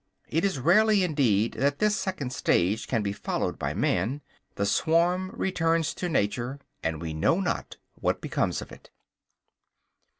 [0.27, 4.21] It is rarely indeed that this second stage can be followed by man.
[4.55, 8.89] The swarm returns to nature; and we know not what becomes of it.